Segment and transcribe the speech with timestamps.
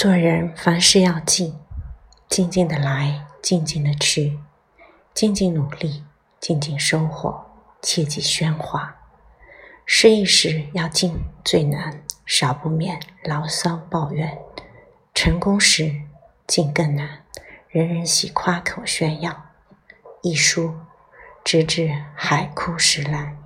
[0.00, 1.60] 做人凡事要静，
[2.26, 4.38] 静静的来，静静的去，
[5.12, 6.04] 静静努力，
[6.40, 7.44] 静静收获，
[7.82, 8.96] 切忌喧哗。
[9.84, 14.38] 失意时要静最难，少不免牢骚抱怨；
[15.12, 16.00] 成功时
[16.46, 17.26] 静更难，
[17.68, 19.48] 人人喜夸口炫耀。
[20.22, 20.76] 一书
[21.44, 23.36] 直至海枯石烂。